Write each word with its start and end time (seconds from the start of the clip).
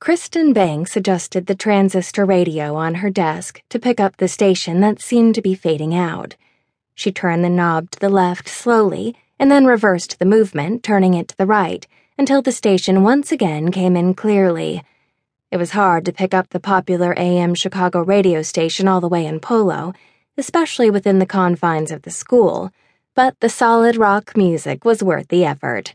Kristen 0.00 0.54
Banks 0.54 0.96
adjusted 0.96 1.44
the 1.44 1.54
transistor 1.54 2.24
radio 2.24 2.74
on 2.74 2.94
her 2.96 3.10
desk 3.10 3.60
to 3.68 3.78
pick 3.78 4.00
up 4.00 4.16
the 4.16 4.28
station 4.28 4.80
that 4.80 5.02
seemed 5.02 5.34
to 5.34 5.42
be 5.42 5.54
fading 5.54 5.94
out. 5.94 6.36
She 6.94 7.12
turned 7.12 7.44
the 7.44 7.50
knob 7.50 7.90
to 7.90 8.00
the 8.00 8.08
left 8.08 8.48
slowly 8.48 9.14
and 9.38 9.50
then 9.50 9.66
reversed 9.66 10.18
the 10.18 10.24
movement, 10.24 10.82
turning 10.82 11.12
it 11.12 11.28
to 11.28 11.36
the 11.36 11.44
right, 11.44 11.86
until 12.16 12.40
the 12.40 12.50
station 12.50 13.02
once 13.02 13.30
again 13.30 13.70
came 13.70 13.94
in 13.94 14.14
clearly. 14.14 14.82
It 15.50 15.58
was 15.58 15.72
hard 15.72 16.06
to 16.06 16.14
pick 16.14 16.32
up 16.32 16.48
the 16.48 16.60
popular 16.60 17.12
AM 17.18 17.54
Chicago 17.54 18.00
radio 18.02 18.40
station 18.40 18.88
all 18.88 19.02
the 19.02 19.08
way 19.08 19.26
in 19.26 19.38
Polo, 19.38 19.92
especially 20.38 20.88
within 20.88 21.18
the 21.18 21.26
confines 21.26 21.90
of 21.90 22.02
the 22.02 22.10
school, 22.10 22.72
but 23.14 23.38
the 23.40 23.50
solid 23.50 23.98
rock 23.98 24.34
music 24.34 24.82
was 24.82 25.02
worth 25.02 25.28
the 25.28 25.44
effort. 25.44 25.94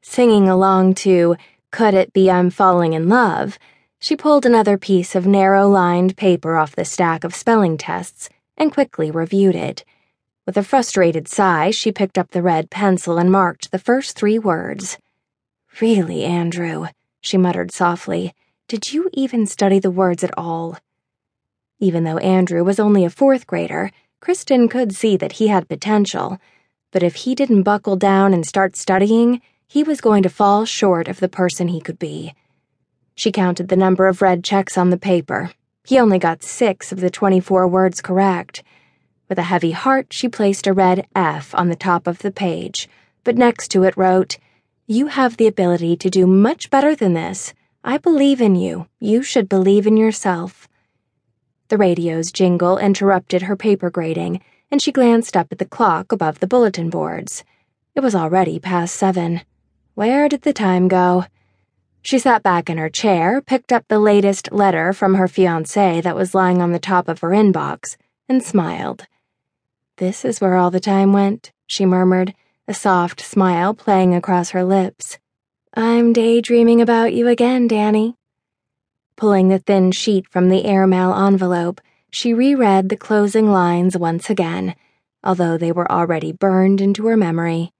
Singing 0.00 0.48
along 0.48 0.94
to 0.94 1.36
could 1.74 1.92
it 1.92 2.12
be 2.12 2.30
I'm 2.30 2.50
falling 2.50 2.92
in 2.92 3.08
love? 3.08 3.58
She 3.98 4.14
pulled 4.14 4.46
another 4.46 4.78
piece 4.78 5.16
of 5.16 5.26
narrow 5.26 5.68
lined 5.68 6.16
paper 6.16 6.54
off 6.54 6.76
the 6.76 6.84
stack 6.84 7.24
of 7.24 7.34
spelling 7.34 7.76
tests 7.76 8.28
and 8.56 8.72
quickly 8.72 9.10
reviewed 9.10 9.56
it. 9.56 9.84
With 10.46 10.56
a 10.56 10.62
frustrated 10.62 11.26
sigh, 11.26 11.72
she 11.72 11.90
picked 11.90 12.16
up 12.16 12.30
the 12.30 12.42
red 12.42 12.70
pencil 12.70 13.18
and 13.18 13.28
marked 13.28 13.72
the 13.72 13.80
first 13.80 14.16
three 14.16 14.38
words. 14.38 14.98
Really, 15.80 16.22
Andrew, 16.22 16.86
she 17.20 17.36
muttered 17.36 17.72
softly, 17.72 18.34
did 18.68 18.92
you 18.92 19.10
even 19.12 19.44
study 19.44 19.80
the 19.80 19.90
words 19.90 20.22
at 20.22 20.38
all? 20.38 20.78
Even 21.80 22.04
though 22.04 22.18
Andrew 22.18 22.62
was 22.62 22.78
only 22.78 23.04
a 23.04 23.10
fourth 23.10 23.48
grader, 23.48 23.90
Kristen 24.20 24.68
could 24.68 24.94
see 24.94 25.16
that 25.16 25.32
he 25.32 25.48
had 25.48 25.68
potential, 25.68 26.38
but 26.92 27.02
if 27.02 27.16
he 27.16 27.34
didn't 27.34 27.64
buckle 27.64 27.96
down 27.96 28.32
and 28.32 28.46
start 28.46 28.76
studying, 28.76 29.42
he 29.66 29.82
was 29.82 30.00
going 30.00 30.22
to 30.22 30.28
fall 30.28 30.64
short 30.64 31.08
of 31.08 31.20
the 31.20 31.28
person 31.28 31.68
he 31.68 31.80
could 31.80 31.98
be. 31.98 32.34
She 33.16 33.32
counted 33.32 33.68
the 33.68 33.76
number 33.76 34.06
of 34.06 34.22
red 34.22 34.44
checks 34.44 34.76
on 34.76 34.90
the 34.90 34.96
paper. 34.96 35.50
He 35.84 35.98
only 35.98 36.18
got 36.18 36.42
six 36.42 36.92
of 36.92 37.00
the 37.00 37.10
24 37.10 37.68
words 37.68 38.00
correct. 38.00 38.62
With 39.28 39.38
a 39.38 39.42
heavy 39.42 39.72
heart, 39.72 40.12
she 40.12 40.28
placed 40.28 40.66
a 40.66 40.72
red 40.72 41.06
F 41.14 41.54
on 41.54 41.68
the 41.68 41.76
top 41.76 42.06
of 42.06 42.18
the 42.18 42.30
page, 42.30 42.88
but 43.22 43.36
next 43.36 43.68
to 43.68 43.84
it 43.84 43.96
wrote, 43.96 44.38
You 44.86 45.08
have 45.08 45.36
the 45.36 45.46
ability 45.46 45.96
to 45.96 46.10
do 46.10 46.26
much 46.26 46.70
better 46.70 46.94
than 46.94 47.14
this. 47.14 47.54
I 47.82 47.98
believe 47.98 48.40
in 48.40 48.54
you. 48.54 48.86
You 49.00 49.22
should 49.22 49.48
believe 49.48 49.86
in 49.86 49.96
yourself. 49.96 50.68
The 51.68 51.78
radio's 51.78 52.30
jingle 52.30 52.78
interrupted 52.78 53.42
her 53.42 53.56
paper 53.56 53.90
grading, 53.90 54.40
and 54.70 54.80
she 54.80 54.92
glanced 54.92 55.36
up 55.36 55.48
at 55.50 55.58
the 55.58 55.64
clock 55.64 56.12
above 56.12 56.40
the 56.40 56.46
bulletin 56.46 56.90
boards. 56.90 57.44
It 57.94 58.00
was 58.00 58.14
already 58.14 58.58
past 58.58 58.94
seven. 58.96 59.42
Where 59.94 60.28
did 60.28 60.42
the 60.42 60.52
time 60.52 60.88
go? 60.88 61.26
She 62.02 62.18
sat 62.18 62.42
back 62.42 62.68
in 62.68 62.78
her 62.78 62.90
chair, 62.90 63.40
picked 63.40 63.72
up 63.72 63.84
the 63.86 64.00
latest 64.00 64.50
letter 64.50 64.92
from 64.92 65.14
her 65.14 65.28
fiance 65.28 66.00
that 66.00 66.16
was 66.16 66.34
lying 66.34 66.60
on 66.60 66.72
the 66.72 66.80
top 66.80 67.06
of 67.06 67.20
her 67.20 67.28
inbox, 67.30 67.96
and 68.28 68.42
smiled. 68.42 69.06
This 69.98 70.24
is 70.24 70.40
where 70.40 70.56
all 70.56 70.72
the 70.72 70.80
time 70.80 71.12
went, 71.12 71.52
she 71.68 71.86
murmured, 71.86 72.34
a 72.66 72.74
soft 72.74 73.20
smile 73.20 73.72
playing 73.72 74.16
across 74.16 74.50
her 74.50 74.64
lips. 74.64 75.18
I'm 75.74 76.12
daydreaming 76.12 76.80
about 76.80 77.12
you 77.12 77.28
again, 77.28 77.68
Danny. 77.68 78.16
Pulling 79.14 79.48
the 79.48 79.60
thin 79.60 79.92
sheet 79.92 80.28
from 80.28 80.48
the 80.48 80.64
airmail 80.64 81.14
envelope, 81.14 81.80
she 82.10 82.34
reread 82.34 82.88
the 82.88 82.96
closing 82.96 83.48
lines 83.48 83.96
once 83.96 84.28
again, 84.28 84.74
although 85.22 85.56
they 85.56 85.70
were 85.70 85.90
already 85.90 86.32
burned 86.32 86.80
into 86.80 87.06
her 87.06 87.16
memory. 87.16 87.73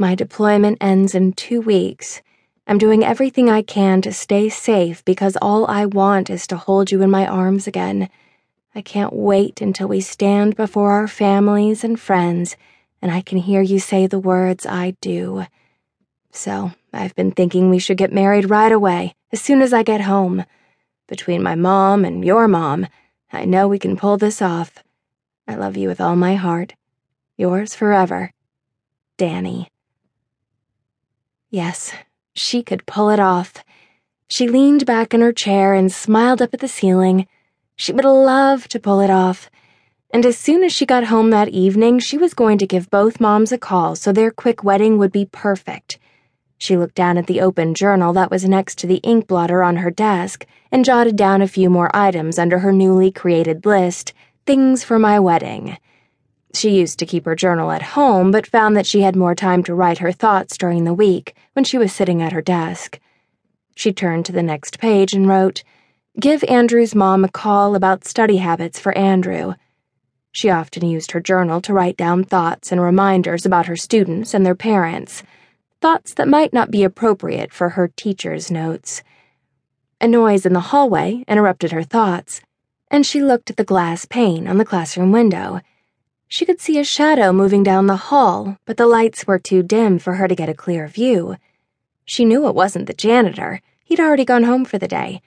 My 0.00 0.14
deployment 0.14 0.78
ends 0.80 1.14
in 1.14 1.34
two 1.34 1.60
weeks. 1.60 2.22
I'm 2.66 2.78
doing 2.78 3.04
everything 3.04 3.50
I 3.50 3.60
can 3.60 4.00
to 4.00 4.14
stay 4.14 4.48
safe 4.48 5.04
because 5.04 5.36
all 5.42 5.66
I 5.66 5.84
want 5.84 6.30
is 6.30 6.46
to 6.46 6.56
hold 6.56 6.90
you 6.90 7.02
in 7.02 7.10
my 7.10 7.26
arms 7.26 7.66
again. 7.66 8.08
I 8.74 8.80
can't 8.80 9.12
wait 9.12 9.60
until 9.60 9.88
we 9.88 10.00
stand 10.00 10.56
before 10.56 10.92
our 10.92 11.06
families 11.06 11.84
and 11.84 12.00
friends 12.00 12.56
and 13.02 13.12
I 13.12 13.20
can 13.20 13.36
hear 13.36 13.60
you 13.60 13.78
say 13.78 14.06
the 14.06 14.18
words 14.18 14.64
I 14.64 14.92
do. 15.02 15.44
So, 16.32 16.72
I've 16.94 17.14
been 17.14 17.32
thinking 17.32 17.68
we 17.68 17.78
should 17.78 17.98
get 17.98 18.10
married 18.10 18.48
right 18.48 18.72
away, 18.72 19.14
as 19.32 19.42
soon 19.42 19.60
as 19.60 19.74
I 19.74 19.82
get 19.82 20.00
home. 20.00 20.46
Between 21.08 21.42
my 21.42 21.56
mom 21.56 22.06
and 22.06 22.24
your 22.24 22.48
mom, 22.48 22.86
I 23.30 23.44
know 23.44 23.68
we 23.68 23.78
can 23.78 23.98
pull 23.98 24.16
this 24.16 24.40
off. 24.40 24.82
I 25.46 25.56
love 25.56 25.76
you 25.76 25.88
with 25.88 26.00
all 26.00 26.16
my 26.16 26.36
heart. 26.36 26.72
Yours 27.36 27.74
forever, 27.74 28.32
Danny. 29.18 29.68
Yes, 31.50 31.92
she 32.34 32.62
could 32.62 32.86
pull 32.86 33.10
it 33.10 33.20
off. 33.20 33.64
She 34.28 34.48
leaned 34.48 34.86
back 34.86 35.12
in 35.12 35.20
her 35.20 35.32
chair 35.32 35.74
and 35.74 35.90
smiled 35.90 36.40
up 36.40 36.54
at 36.54 36.60
the 36.60 36.68
ceiling. 36.68 37.26
She 37.76 37.92
would 37.92 38.04
love 38.04 38.68
to 38.68 38.78
pull 38.78 39.00
it 39.00 39.10
off. 39.10 39.50
And 40.12 40.24
as 40.24 40.38
soon 40.38 40.62
as 40.62 40.72
she 40.72 40.86
got 40.86 41.04
home 41.04 41.30
that 41.30 41.48
evening, 41.48 41.98
she 41.98 42.16
was 42.16 42.34
going 42.34 42.58
to 42.58 42.66
give 42.66 42.90
both 42.90 43.20
moms 43.20 43.52
a 43.52 43.58
call 43.58 43.96
so 43.96 44.12
their 44.12 44.30
quick 44.30 44.62
wedding 44.62 44.96
would 44.98 45.12
be 45.12 45.24
perfect. 45.26 45.98
She 46.56 46.76
looked 46.76 46.94
down 46.94 47.18
at 47.18 47.26
the 47.26 47.40
open 47.40 47.74
journal 47.74 48.12
that 48.12 48.30
was 48.30 48.44
next 48.44 48.78
to 48.78 48.86
the 48.86 48.98
ink 48.98 49.26
blotter 49.26 49.62
on 49.62 49.76
her 49.76 49.90
desk 49.90 50.46
and 50.70 50.84
jotted 50.84 51.16
down 51.16 51.42
a 51.42 51.48
few 51.48 51.68
more 51.68 51.94
items 51.94 52.38
under 52.38 52.60
her 52.60 52.72
newly 52.72 53.10
created 53.10 53.66
list 53.66 54.12
Things 54.46 54.82
for 54.82 54.98
my 54.98 55.20
wedding. 55.20 55.76
She 56.52 56.70
used 56.70 56.98
to 56.98 57.06
keep 57.06 57.24
her 57.26 57.36
journal 57.36 57.70
at 57.70 57.82
home, 57.82 58.30
but 58.30 58.46
found 58.46 58.76
that 58.76 58.86
she 58.86 59.02
had 59.02 59.14
more 59.14 59.34
time 59.34 59.62
to 59.64 59.74
write 59.74 59.98
her 59.98 60.12
thoughts 60.12 60.58
during 60.58 60.84
the 60.84 60.94
week 60.94 61.34
when 61.52 61.64
she 61.64 61.78
was 61.78 61.92
sitting 61.92 62.20
at 62.20 62.32
her 62.32 62.42
desk. 62.42 62.98
She 63.76 63.92
turned 63.92 64.26
to 64.26 64.32
the 64.32 64.42
next 64.42 64.78
page 64.78 65.12
and 65.12 65.28
wrote, 65.28 65.62
Give 66.18 66.42
Andrew's 66.44 66.94
mom 66.94 67.24
a 67.24 67.28
call 67.28 67.74
about 67.74 68.04
study 68.04 68.38
habits 68.38 68.80
for 68.80 68.96
Andrew. 68.98 69.54
She 70.32 70.50
often 70.50 70.84
used 70.84 71.12
her 71.12 71.20
journal 71.20 71.60
to 71.62 71.72
write 71.72 71.96
down 71.96 72.24
thoughts 72.24 72.72
and 72.72 72.80
reminders 72.80 73.46
about 73.46 73.66
her 73.66 73.76
students 73.76 74.34
and 74.34 74.44
their 74.44 74.54
parents, 74.54 75.22
thoughts 75.80 76.12
that 76.14 76.28
might 76.28 76.52
not 76.52 76.70
be 76.70 76.84
appropriate 76.84 77.52
for 77.52 77.70
her 77.70 77.88
teacher's 77.88 78.50
notes. 78.50 79.02
A 80.00 80.08
noise 80.08 80.44
in 80.44 80.52
the 80.52 80.60
hallway 80.60 81.24
interrupted 81.28 81.72
her 81.72 81.82
thoughts, 81.82 82.40
and 82.90 83.06
she 83.06 83.22
looked 83.22 83.50
at 83.50 83.56
the 83.56 83.64
glass 83.64 84.04
pane 84.04 84.48
on 84.48 84.58
the 84.58 84.64
classroom 84.64 85.12
window. 85.12 85.60
She 86.32 86.46
could 86.46 86.60
see 86.60 86.78
a 86.78 86.84
shadow 86.84 87.32
moving 87.32 87.64
down 87.64 87.88
the 87.88 87.96
hall, 87.96 88.56
but 88.64 88.76
the 88.76 88.86
lights 88.86 89.26
were 89.26 89.40
too 89.40 89.64
dim 89.64 89.98
for 89.98 90.14
her 90.14 90.28
to 90.28 90.36
get 90.36 90.48
a 90.48 90.54
clear 90.54 90.86
view. 90.86 91.36
She 92.04 92.24
knew 92.24 92.46
it 92.46 92.54
wasn't 92.54 92.86
the 92.86 92.94
janitor. 92.94 93.60
He'd 93.84 93.98
already 93.98 94.24
gone 94.24 94.44
home 94.44 94.64
for 94.64 94.78
the 94.78 94.86
day. 94.86 95.22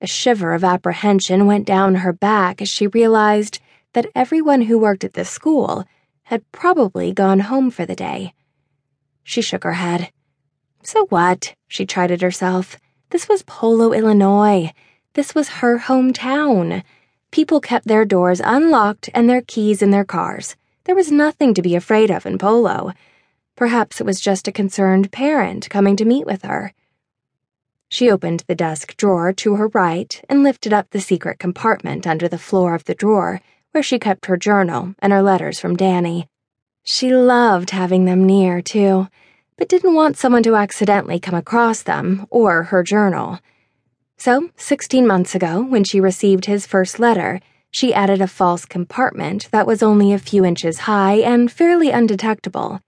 A 0.00 0.06
shiver 0.06 0.54
of 0.54 0.62
apprehension 0.62 1.46
went 1.46 1.66
down 1.66 1.96
her 1.96 2.12
back 2.12 2.62
as 2.62 2.68
she 2.68 2.86
realized 2.86 3.58
that 3.92 4.06
everyone 4.14 4.62
who 4.62 4.78
worked 4.78 5.02
at 5.02 5.14
the 5.14 5.24
school 5.24 5.84
had 6.22 6.48
probably 6.52 7.12
gone 7.12 7.40
home 7.40 7.68
for 7.72 7.84
the 7.84 7.96
day. 7.96 8.32
She 9.24 9.42
shook 9.42 9.64
her 9.64 9.72
head. 9.72 10.12
So 10.84 11.06
what? 11.06 11.56
She 11.66 11.84
chided 11.84 12.22
herself. 12.22 12.76
This 13.10 13.28
was 13.28 13.42
Polo, 13.42 13.92
Illinois. 13.92 14.70
This 15.14 15.34
was 15.34 15.58
her 15.58 15.80
hometown. 15.80 16.84
People 17.30 17.60
kept 17.60 17.86
their 17.86 18.04
doors 18.04 18.40
unlocked 18.44 19.08
and 19.14 19.28
their 19.28 19.42
keys 19.42 19.82
in 19.82 19.90
their 19.90 20.04
cars. 20.04 20.56
There 20.84 20.96
was 20.96 21.12
nothing 21.12 21.54
to 21.54 21.62
be 21.62 21.76
afraid 21.76 22.10
of 22.10 22.26
in 22.26 22.38
Polo. 22.38 22.92
Perhaps 23.56 24.00
it 24.00 24.04
was 24.04 24.20
just 24.20 24.48
a 24.48 24.52
concerned 24.52 25.12
parent 25.12 25.70
coming 25.70 25.94
to 25.96 26.04
meet 26.04 26.26
with 26.26 26.42
her. 26.42 26.72
She 27.88 28.10
opened 28.10 28.44
the 28.46 28.54
desk 28.54 28.96
drawer 28.96 29.32
to 29.34 29.56
her 29.56 29.68
right 29.68 30.20
and 30.28 30.42
lifted 30.42 30.72
up 30.72 30.90
the 30.90 31.00
secret 31.00 31.38
compartment 31.38 32.06
under 32.06 32.28
the 32.28 32.38
floor 32.38 32.74
of 32.74 32.84
the 32.84 32.94
drawer 32.94 33.40
where 33.72 33.82
she 33.82 33.98
kept 33.98 34.26
her 34.26 34.36
journal 34.36 34.94
and 34.98 35.12
her 35.12 35.22
letters 35.22 35.60
from 35.60 35.76
Danny. 35.76 36.28
She 36.82 37.14
loved 37.14 37.70
having 37.70 38.06
them 38.06 38.24
near, 38.24 38.60
too, 38.60 39.08
but 39.56 39.68
didn't 39.68 39.94
want 39.94 40.16
someone 40.16 40.42
to 40.44 40.56
accidentally 40.56 41.20
come 41.20 41.34
across 41.34 41.82
them 41.82 42.26
or 42.30 42.64
her 42.64 42.82
journal. 42.82 43.38
So, 44.20 44.50
16 44.58 45.06
months 45.06 45.34
ago, 45.34 45.62
when 45.62 45.82
she 45.82 45.98
received 45.98 46.44
his 46.44 46.66
first 46.66 46.98
letter, 46.98 47.40
she 47.70 47.94
added 47.94 48.20
a 48.20 48.26
false 48.26 48.66
compartment 48.66 49.48
that 49.50 49.66
was 49.66 49.82
only 49.82 50.12
a 50.12 50.18
few 50.18 50.44
inches 50.44 50.80
high 50.80 51.14
and 51.14 51.50
fairly 51.50 51.88
undetectable. 51.88 52.82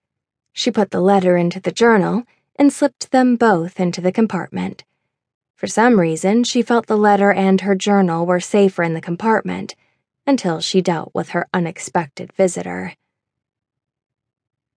She 0.52 0.70
put 0.70 0.90
the 0.90 1.00
letter 1.00 1.38
into 1.38 1.58
the 1.58 1.73
journal 1.73 2.25
and 2.56 2.70
slipped 2.70 3.12
them 3.12 3.37
both 3.37 3.81
into 3.81 4.02
the 4.02 4.12
compartment. 4.12 4.84
For 5.56 5.67
some 5.67 5.99
reason, 5.99 6.44
she 6.44 6.61
felt 6.61 6.87
the 6.87 6.99
letter 6.99 7.32
and 7.32 7.62
her 7.62 7.75
journal 7.75 8.26
were 8.26 8.38
safer 8.38 8.82
in 8.82 8.93
the 8.93 9.00
compartment 9.00 9.75
until 10.26 10.61
she 10.61 10.82
dealt 10.82 11.14
with 11.14 11.31
her 11.31 11.49
unexpected 11.55 12.31
visitor. 12.34 12.93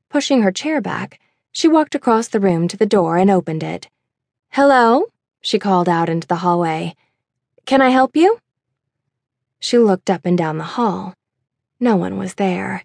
Pushing 0.07 0.41
her 0.41 0.53
chair 0.53 0.79
back, 0.79 1.19
she 1.51 1.67
walked 1.67 1.95
across 1.95 2.29
the 2.29 2.39
room 2.39 2.69
to 2.69 2.77
the 2.77 2.85
door 2.85 3.17
and 3.17 3.29
opened 3.29 3.61
it. 3.61 3.89
Hello? 4.51 5.07
She 5.45 5.59
called 5.59 5.87
out 5.87 6.09
into 6.09 6.27
the 6.27 6.37
hallway. 6.37 6.95
Can 7.67 7.79
I 7.79 7.89
help 7.89 8.15
you? 8.17 8.39
She 9.59 9.77
looked 9.77 10.09
up 10.09 10.25
and 10.25 10.35
down 10.35 10.57
the 10.57 10.63
hall. 10.63 11.13
No 11.79 11.95
one 11.95 12.17
was 12.17 12.33
there. 12.33 12.83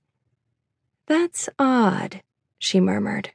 That's 1.07 1.49
odd, 1.59 2.21
she 2.59 2.79
murmured. 2.79 3.31